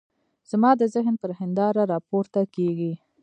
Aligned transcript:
زما 0.49 0.71
د 0.77 0.81
ذهن 0.93 1.15
پر 1.21 1.31
هنداره 1.39 1.83
را 1.91 1.99
پورته 2.07 2.41
کېږي. 2.55 2.91